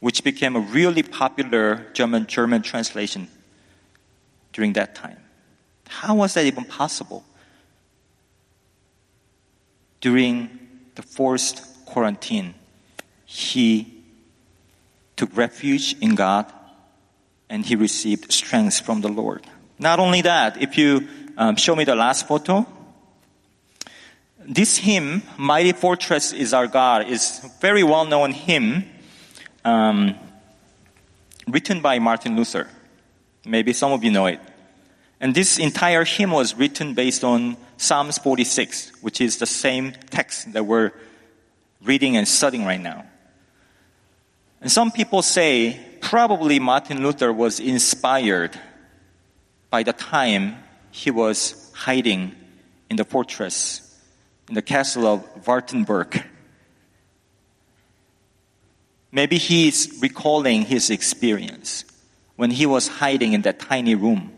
which 0.01 0.23
became 0.23 0.55
a 0.55 0.59
really 0.59 1.01
popular 1.01 1.87
German, 1.93 2.27
German 2.27 2.61
translation 2.61 3.27
during 4.53 4.73
that 4.73 4.93
time. 4.93 5.17
How 5.87 6.13
was 6.13 6.35
that 6.35 6.45
even 6.45 6.63
possible? 6.63 7.25
During 10.01 10.59
the 10.95 11.01
forced 11.01 11.85
quarantine, 11.85 12.53
he 13.25 14.03
took 15.15 15.35
refuge 15.35 15.95
in 15.99 16.15
God 16.15 16.51
and 17.49 17.65
he 17.65 17.75
received 17.75 18.31
strength 18.31 18.81
from 18.81 19.01
the 19.01 19.09
Lord. 19.09 19.45
Not 19.79 19.99
only 19.99 20.21
that, 20.21 20.61
if 20.61 20.77
you 20.77 21.07
um, 21.37 21.55
show 21.55 21.75
me 21.75 21.83
the 21.83 21.95
last 21.95 22.27
photo, 22.27 22.65
this 24.47 24.77
hymn, 24.77 25.23
Mighty 25.37 25.73
Fortress 25.73 26.31
is 26.31 26.53
Our 26.53 26.67
God, 26.67 27.07
is 27.07 27.41
a 27.43 27.51
very 27.59 27.83
well 27.83 28.05
known 28.05 28.31
hymn 28.31 28.85
um, 29.65 30.15
written 31.47 31.81
by 31.81 31.99
Martin 31.99 32.35
Luther. 32.35 32.69
Maybe 33.45 33.73
some 33.73 33.91
of 33.91 34.03
you 34.03 34.11
know 34.11 34.25
it. 34.27 34.39
And 35.19 35.33
this 35.35 35.57
entire 35.57 36.05
hymn 36.05 36.31
was 36.31 36.55
written 36.55 36.93
based 36.93 37.23
on 37.23 37.57
Psalms 37.77 38.17
46, 38.17 38.91
which 39.01 39.21
is 39.21 39.37
the 39.37 39.45
same 39.45 39.93
text 40.09 40.51
that 40.53 40.65
we're 40.65 40.91
reading 41.83 42.17
and 42.17 42.27
studying 42.27 42.65
right 42.65 42.81
now. 42.81 43.05
And 44.61 44.71
some 44.71 44.91
people 44.91 45.21
say 45.21 45.79
probably 46.01 46.59
Martin 46.59 47.03
Luther 47.03 47.31
was 47.31 47.59
inspired 47.59 48.59
by 49.69 49.83
the 49.83 49.93
time 49.93 50.57
he 50.91 51.11
was 51.11 51.71
hiding 51.75 52.35
in 52.89 52.95
the 52.95 53.05
fortress, 53.05 53.95
in 54.49 54.55
the 54.55 54.61
castle 54.61 55.05
of 55.05 55.45
Wartenberg. 55.45 56.23
Maybe 59.11 59.37
he's 59.37 59.99
recalling 60.01 60.63
his 60.63 60.89
experience 60.89 61.85
when 62.35 62.51
he 62.51 62.65
was 62.65 62.87
hiding 62.87 63.33
in 63.33 63.43
that 63.43 63.59
tiny 63.59 63.95
room. 63.95 64.31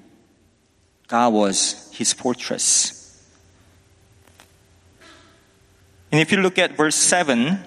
God 1.07 1.33
was 1.33 1.89
his 1.93 2.13
fortress. 2.13 2.98
And 6.11 6.19
if 6.19 6.31
you 6.31 6.39
look 6.39 6.57
at 6.57 6.75
verse 6.75 6.95
7 6.95 7.59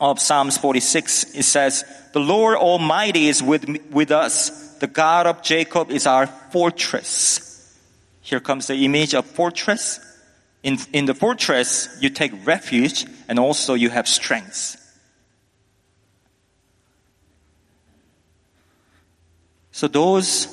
of 0.00 0.20
Psalms 0.20 0.58
46, 0.58 1.34
it 1.34 1.44
says, 1.44 1.84
The 2.12 2.20
Lord 2.20 2.56
Almighty 2.56 3.28
is 3.28 3.42
with, 3.42 3.66
with 3.90 4.10
us. 4.10 4.76
The 4.78 4.86
God 4.86 5.26
of 5.26 5.42
Jacob 5.42 5.90
is 5.90 6.06
our 6.06 6.26
fortress. 6.26 7.46
Here 8.20 8.40
comes 8.40 8.66
the 8.66 8.84
image 8.84 9.14
of 9.14 9.24
fortress. 9.24 9.98
In, 10.62 10.78
in 10.92 11.06
the 11.06 11.14
fortress, 11.14 11.88
you 12.00 12.10
take 12.10 12.32
refuge 12.46 13.06
and 13.28 13.38
also 13.38 13.74
you 13.74 13.88
have 13.88 14.06
strength. 14.06 14.76
So 19.72 19.88
those 19.88 20.48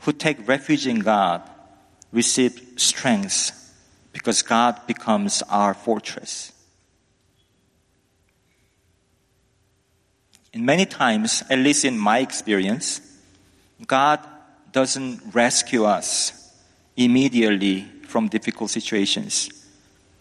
who 0.00 0.12
take 0.12 0.46
refuge 0.46 0.86
in 0.86 1.00
God 1.00 1.42
receive 2.12 2.60
strength 2.76 3.65
because 4.16 4.40
God 4.40 4.86
becomes 4.86 5.42
our 5.42 5.74
fortress. 5.74 6.50
And 10.54 10.64
many 10.64 10.86
times, 10.86 11.44
at 11.50 11.58
least 11.58 11.84
in 11.84 11.98
my 11.98 12.20
experience, 12.20 13.02
God 13.86 14.26
doesn't 14.72 15.34
rescue 15.34 15.84
us 15.84 16.50
immediately 16.96 17.82
from 18.08 18.28
difficult 18.28 18.70
situations. 18.70 19.50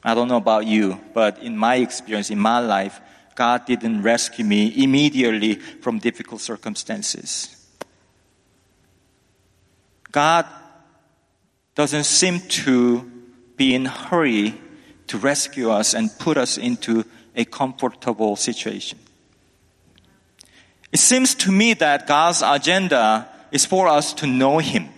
I 0.04 0.14
don't 0.14 0.28
know 0.28 0.44
about 0.44 0.66
you, 0.66 1.00
but 1.14 1.42
in 1.42 1.58
my 1.58 1.76
experience, 1.76 2.30
in 2.30 2.40
my 2.40 2.60
life, 2.60 3.00
God 3.34 3.66
didn't 3.66 4.02
rescue 4.02 4.44
me 4.44 4.84
immediately 4.84 5.56
from 5.56 6.00
difficult 6.00 6.42
circumstances. 6.42 7.66
God 10.12 10.46
doesn't 11.76 12.04
seem 12.04 12.42
to 12.42 13.15
be 13.58 13.74
in 13.74 13.86
hurry 13.86 14.60
to 15.08 15.18
rescue 15.18 15.70
us 15.70 15.94
and 15.94 16.10
put 16.20 16.38
us 16.38 16.58
into 16.58 17.06
a 17.36 17.46
comfortable 17.46 18.36
situation. 18.36 19.00
It 20.92 21.00
seems 21.00 21.36
to 21.36 21.52
me 21.52 21.74
that 21.76 22.08
God's 22.08 22.42
agenda 22.42 23.30
is 23.52 23.66
for 23.66 23.88
us 23.88 24.14
to 24.16 24.28
know 24.28 24.60
Him 24.60 24.90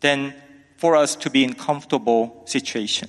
then 0.00 0.34
for 0.76 0.96
us 0.96 1.16
to 1.16 1.30
be 1.30 1.44
in 1.44 1.54
comfortable 1.54 2.42
situation. 2.46 3.08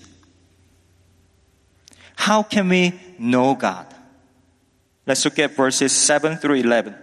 How 2.16 2.44
can 2.44 2.70
we 2.70 3.00
know 3.18 3.56
God? 3.56 3.86
Let's 5.06 5.24
look 5.26 5.40
at 5.40 5.56
verses 5.56 5.92
7 5.92 6.38
through 6.38 6.56
11. 6.56 6.96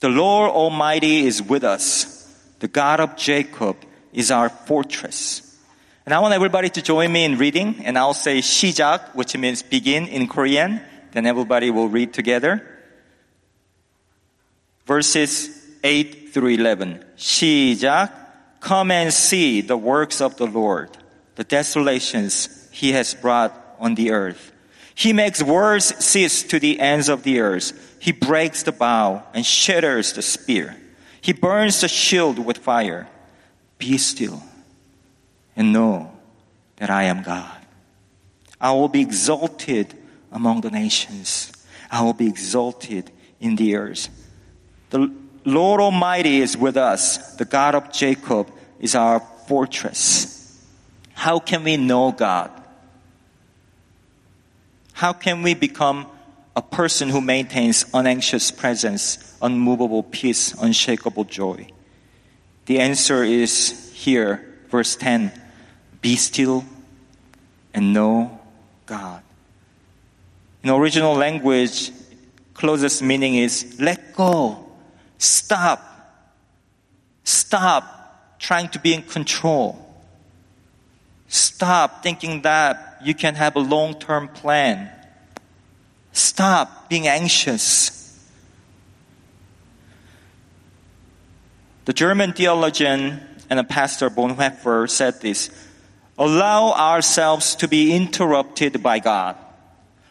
The 0.00 0.08
Lord 0.08 0.50
Almighty 0.50 1.26
is 1.26 1.42
with 1.42 1.64
us. 1.64 2.10
The 2.58 2.68
God 2.68 3.00
of 3.00 3.16
Jacob 3.16 3.76
is 4.13 4.31
our 4.31 4.49
fortress. 4.49 5.45
And 6.05 6.13
I 6.13 6.19
want 6.19 6.33
everybody 6.33 6.69
to 6.69 6.81
join 6.81 7.11
me 7.11 7.23
in 7.23 7.37
reading, 7.37 7.85
and 7.85 7.97
I'll 7.97 8.13
say 8.13 8.39
시작, 8.39 9.13
which 9.13 9.37
means 9.37 9.61
begin 9.61 10.07
in 10.07 10.27
Korean. 10.27 10.81
Then 11.11 11.25
everybody 11.25 11.69
will 11.69 11.87
read 11.87 12.13
together. 12.13 12.65
Verses 14.85 15.49
8 15.83 16.29
through 16.33 16.49
11. 16.49 17.03
시작. 17.15 18.11
Come 18.59 18.91
and 18.91 19.13
see 19.13 19.61
the 19.61 19.77
works 19.77 20.19
of 20.19 20.35
the 20.37 20.47
Lord, 20.47 20.89
the 21.35 21.43
desolations 21.43 22.67
he 22.71 22.91
has 22.93 23.13
brought 23.13 23.53
on 23.79 23.95
the 23.95 24.11
earth. 24.11 24.51
He 24.95 25.13
makes 25.13 25.41
wars 25.41 25.85
cease 26.03 26.43
to 26.43 26.59
the 26.59 26.79
ends 26.79 27.07
of 27.07 27.23
the 27.23 27.39
earth. 27.39 27.97
He 27.99 28.11
breaks 28.11 28.63
the 28.63 28.71
bow 28.71 29.23
and 29.33 29.45
shatters 29.45 30.13
the 30.13 30.21
spear. 30.21 30.75
He 31.21 31.33
burns 31.33 31.81
the 31.81 31.87
shield 31.87 32.39
with 32.39 32.57
fire. 32.57 33.07
Be 33.78 33.98
still 33.98 34.42
and 35.56 35.72
know 35.72 36.12
that 36.76 36.90
I 36.90 37.04
am 37.04 37.22
God. 37.22 37.58
I 38.60 38.72
will 38.72 38.88
be 38.88 39.00
exalted 39.00 39.94
among 40.32 40.62
the 40.62 40.70
nations. 40.70 41.52
I 41.90 42.02
will 42.02 42.12
be 42.12 42.28
exalted 42.28 43.10
in 43.40 43.56
the 43.56 43.76
earth. 43.76 44.08
The 44.90 45.12
Lord 45.44 45.80
Almighty 45.80 46.40
is 46.40 46.56
with 46.56 46.76
us. 46.76 47.36
The 47.36 47.44
God 47.44 47.74
of 47.74 47.92
Jacob 47.92 48.50
is 48.80 48.94
our 48.94 49.20
fortress. 49.46 50.64
How 51.12 51.38
can 51.38 51.64
we 51.64 51.76
know 51.76 52.12
God? 52.12 52.50
How 54.92 55.12
can 55.12 55.42
we 55.42 55.54
become 55.54 56.06
a 56.56 56.62
person 56.62 57.08
who 57.08 57.20
maintains 57.20 57.84
unanxious 57.92 58.50
presence, 58.50 59.36
unmovable 59.42 60.02
peace, 60.02 60.54
unshakable 60.54 61.24
joy? 61.24 61.68
The 62.66 62.80
answer 62.80 63.22
is 63.22 63.92
here, 63.92 64.44
verse 64.70 64.96
10 64.96 65.32
Be 66.00 66.16
still 66.16 66.64
and 67.72 67.92
know 67.92 68.40
God. 68.86 69.22
In 70.62 70.70
original 70.70 71.14
language, 71.14 71.90
closest 72.54 73.02
meaning 73.02 73.34
is 73.34 73.76
let 73.78 74.14
go, 74.14 74.64
stop, 75.18 75.82
stop 77.24 78.38
trying 78.38 78.68
to 78.70 78.78
be 78.78 78.94
in 78.94 79.02
control. 79.02 79.80
Stop 81.28 82.02
thinking 82.02 82.42
that 82.42 83.00
you 83.02 83.14
can 83.14 83.34
have 83.34 83.56
a 83.56 83.60
long 83.60 83.98
term 83.98 84.28
plan. 84.28 84.90
Stop 86.12 86.88
being 86.88 87.08
anxious. 87.08 88.03
The 91.84 91.92
German 91.92 92.32
theologian 92.32 93.20
and 93.50 93.68
pastor, 93.68 94.08
Bonhoeffer, 94.08 94.88
said 94.88 95.20
this 95.20 95.50
Allow 96.18 96.72
ourselves 96.72 97.56
to 97.56 97.68
be 97.68 97.94
interrupted 97.94 98.82
by 98.82 99.00
God. 99.00 99.36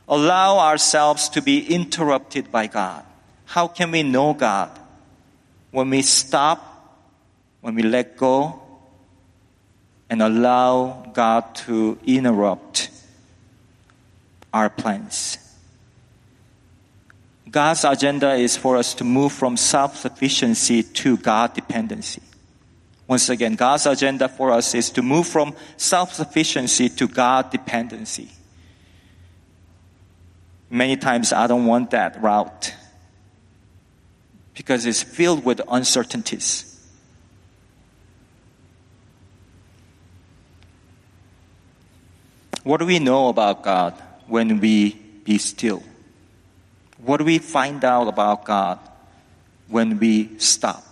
Allow 0.07 0.59
ourselves 0.59 1.29
to 1.29 1.41
be 1.41 1.65
interrupted 1.65 2.51
by 2.51 2.67
God. 2.67 3.03
How 3.45 3.67
can 3.67 3.91
we 3.91 4.03
know 4.03 4.33
God? 4.33 4.77
When 5.71 5.89
we 5.89 6.01
stop, 6.01 6.59
when 7.61 7.73
we 7.73 7.83
let 7.83 8.17
go, 8.17 8.61
and 10.09 10.21
allow 10.21 11.09
God 11.13 11.55
to 11.65 11.97
interrupt 12.05 12.89
our 14.53 14.69
plans. 14.69 15.42
God's 17.53 17.83
agenda 17.85 18.33
is 18.33 18.57
for 18.57 18.77
us 18.77 18.95
to 18.95 19.03
move 19.03 19.31
from 19.31 19.57
self 19.57 19.95
sufficiency 19.95 20.81
to 20.81 21.17
God 21.17 21.53
dependency. 21.53 22.23
Once 23.07 23.29
again, 23.29 23.53
God's 23.53 23.85
agenda 23.85 24.27
for 24.27 24.51
us 24.51 24.73
is 24.73 24.89
to 24.89 25.03
move 25.03 25.27
from 25.27 25.55
self 25.77 26.15
sufficiency 26.15 26.89
to 26.89 27.07
God 27.07 27.51
dependency. 27.51 28.31
Many 30.71 30.97
times 30.97 31.31
I 31.31 31.45
don't 31.45 31.67
want 31.67 31.91
that 31.91 32.19
route 32.19 32.73
because 34.55 34.87
it's 34.87 35.03
filled 35.03 35.45
with 35.45 35.61
uncertainties. 35.69 36.71
What 42.63 42.79
do 42.79 42.87
we 42.87 42.97
know 42.97 43.29
about 43.29 43.61
God 43.61 43.93
when 44.25 44.59
we 44.59 44.93
be 45.23 45.37
still? 45.37 45.83
What 47.03 47.17
do 47.17 47.25
we 47.25 47.37
find 47.37 47.83
out 47.83 48.07
about 48.07 48.45
God 48.45 48.79
when 49.67 49.99
we 49.99 50.39
stop? 50.39 50.83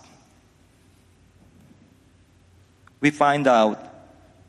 We 3.00 3.10
find 3.10 3.46
out 3.46 3.88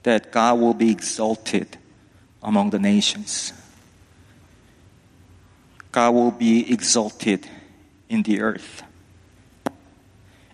that 0.04 0.32
God 0.32 0.60
will 0.60 0.74
be 0.74 0.92
exalted 0.92 1.78
among 2.42 2.72
the 2.72 2.80
nations. 2.80 3.54
God 5.92 6.12
will 6.12 6.32
be 6.32 6.72
exalted 6.72 7.48
in 8.10 8.24
the 8.24 8.42
earth. 8.42 8.84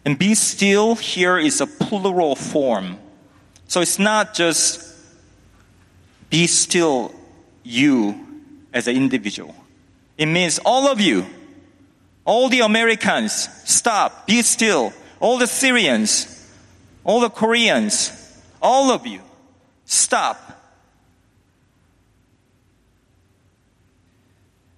And 0.06 0.17
be 0.17 0.36
still 0.36 0.95
here 0.95 1.39
is 1.39 1.60
a 1.60 1.67
plural 1.67 2.36
form. 2.36 3.00
So 3.67 3.82
it's 3.82 4.00
not 4.00 4.34
just 4.34 4.95
be 6.30 6.45
still 6.45 7.13
you 7.63 8.43
as 8.72 8.88
an 8.88 8.95
individual. 8.95 9.56
It 10.19 10.25
means 10.25 10.60
all 10.65 10.89
of 10.89 10.99
you, 10.99 11.25
all 12.25 12.49
the 12.49 12.60
Americans, 12.60 13.47
stop, 13.63 14.27
be 14.27 14.41
still. 14.41 14.91
All 15.21 15.38
the 15.38 15.47
Syrians, 15.47 16.27
all 17.05 17.21
the 17.21 17.29
Koreans, 17.29 18.12
all 18.62 18.91
of 18.91 19.08
you, 19.08 19.21
stop. 19.86 20.38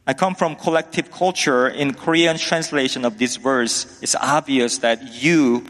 I 0.06 0.14
come 0.14 0.36
from 0.36 0.56
collective 0.56 1.10
culture. 1.10 1.68
In 1.68 1.96
Korean 1.96 2.38
translation 2.38 3.04
of 3.04 3.18
this 3.18 3.38
verse, 3.38 4.00
it's 4.02 4.16
obvious 4.16 4.78
that 4.80 5.24
you 5.24 5.66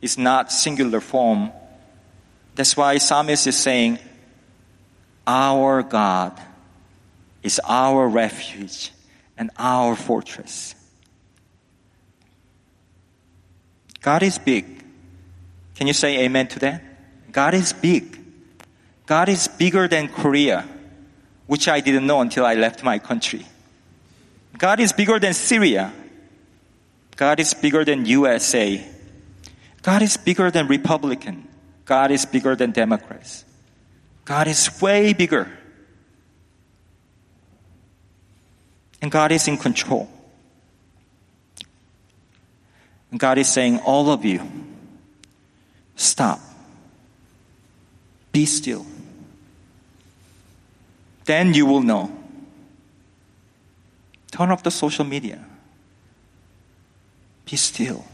is 0.00 0.18
not 0.18 0.52
singular 0.52 1.00
form, 1.00 1.50
That's 2.54 2.76
why 2.76 2.98
psalmist 2.98 3.46
is 3.48 3.56
saying, 3.56 3.98
Our 5.26 5.82
God 5.82 6.40
is 7.42 7.60
our 7.64 8.08
refuge 8.08 8.92
and 9.36 9.50
our 9.58 9.96
fortress. 9.96 10.74
God 14.00 14.22
is 14.22 14.38
big. 14.38 14.84
Can 15.74 15.86
you 15.86 15.92
say 15.92 16.24
amen 16.24 16.48
to 16.48 16.58
that? 16.60 16.82
God 17.32 17.54
is 17.54 17.72
big. 17.72 18.18
God 19.06 19.28
is 19.28 19.48
bigger 19.48 19.88
than 19.88 20.08
Korea, 20.08 20.66
which 21.46 21.68
I 21.68 21.80
didn't 21.80 22.06
know 22.06 22.20
until 22.20 22.46
I 22.46 22.54
left 22.54 22.82
my 22.82 22.98
country. 22.98 23.46
God 24.56 24.80
is 24.80 24.92
bigger 24.92 25.18
than 25.18 25.34
Syria. 25.34 25.92
God 27.16 27.40
is 27.40 27.54
bigger 27.54 27.84
than 27.84 28.06
USA. 28.06 28.86
God 29.82 30.02
is 30.02 30.16
bigger 30.16 30.50
than 30.50 30.66
Republican. 30.68 31.48
God 31.84 32.10
is 32.10 32.24
bigger 32.24 32.56
than 32.56 32.70
Democrats. 32.70 33.44
God 34.24 34.46
is 34.46 34.80
way 34.80 35.12
bigger. 35.12 35.50
And 39.02 39.10
God 39.10 39.32
is 39.32 39.48
in 39.48 39.56
control. 39.56 40.08
And 43.10 43.18
God 43.18 43.38
is 43.38 43.48
saying, 43.48 43.78
all 43.80 44.10
of 44.10 44.24
you, 44.24 44.40
stop. 45.96 46.40
Be 48.32 48.46
still. 48.46 48.86
Then 51.24 51.54
you 51.54 51.66
will 51.66 51.82
know. 51.82 52.16
Turn 54.30 54.50
off 54.50 54.62
the 54.62 54.70
social 54.70 55.04
media. 55.04 55.44
Be 57.44 57.56
still. 57.56 58.04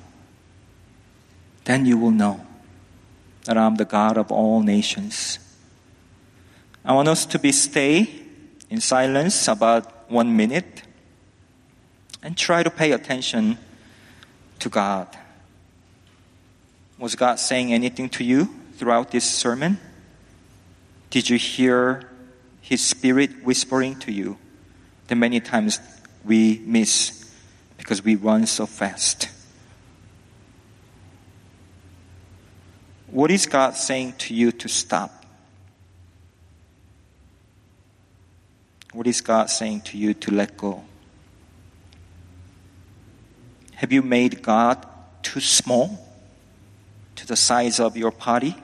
Then 1.65 1.85
you 1.85 1.99
will 1.99 2.11
know 2.11 2.47
that 3.45 3.59
I'm 3.59 3.77
the 3.77 3.85
God 3.85 4.17
of 4.17 4.33
all 4.33 4.63
nations. 4.63 5.39
I 6.85 6.93
want 6.93 7.09
us 7.09 7.27
to 7.27 7.39
be 7.39 7.53
stay 7.53 8.09
in 8.71 8.81
silence 8.81 9.49
about 9.49 9.93
one 10.09 10.37
minute 10.37 10.83
and 12.23 12.37
try 12.37 12.63
to 12.63 12.71
pay 12.71 12.93
attention 12.93 13.59
to 14.59 14.69
God. 14.69 15.09
Was 16.99 17.15
God 17.15 17.39
saying 17.39 17.73
anything 17.73 18.09
to 18.11 18.25
you 18.25 18.49
throughout 18.77 19.11
this 19.11 19.25
sermon? 19.25 19.79
Did 21.11 21.31
you 21.31 21.39
hear 21.39 22.11
His 22.61 22.85
Spirit 22.85 23.45
whispering 23.45 23.99
to 24.01 24.13
you 24.13 24.39
that 25.09 25.17
many 25.17 25.41
times 25.41 25.79
we 26.25 26.61
miss 26.65 27.31
because 27.79 28.03
we 28.03 28.17
run 28.17 28.47
so 28.47 28.67
fast? 28.67 29.29
What 33.09 33.31
is 33.31 33.47
God 33.47 33.77
saying 33.77 34.15
to 34.19 34.35
you 34.35 34.53
to 34.53 34.69
stop? 34.69 35.16
What 38.97 39.07
is 39.07 39.21
God 39.21 39.51
saying 39.51 39.83
to 39.83 39.99
you 39.99 40.15
to 40.15 40.31
let 40.31 40.57
go? 40.57 40.83
Have 43.75 43.93
you 43.93 44.01
made 44.01 44.41
God 44.41 44.87
too 45.23 45.41
small 45.41 46.03
to 47.17 47.27
the 47.27 47.37
size 47.37 47.79
of 47.79 47.99
your 47.99 48.11
party, 48.11 48.57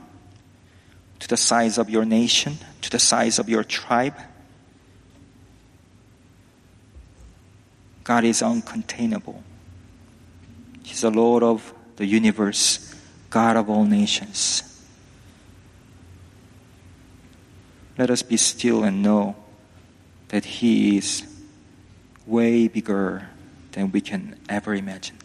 to 1.18 1.28
the 1.28 1.36
size 1.36 1.76
of 1.76 1.90
your 1.90 2.06
nation, 2.06 2.56
to 2.80 2.88
the 2.88 2.98
size 2.98 3.38
of 3.38 3.50
your 3.50 3.62
tribe? 3.62 4.14
God 8.02 8.24
is 8.24 8.40
uncontainable. 8.40 9.42
He's 10.82 11.02
the 11.02 11.10
Lord 11.10 11.42
of 11.42 11.74
the 11.96 12.06
universe, 12.06 12.94
God 13.28 13.58
of 13.58 13.68
all 13.68 13.84
nations. 13.84 14.62
Let 17.98 18.08
us 18.08 18.22
be 18.22 18.38
still 18.38 18.82
and 18.82 19.02
know 19.02 19.36
that 20.32 20.46
He 20.46 20.96
is 20.96 21.24
way 22.26 22.66
bigger 22.66 23.28
than 23.72 23.92
we 23.92 24.00
can 24.00 24.40
ever 24.48 24.74
imagine. 24.74 25.21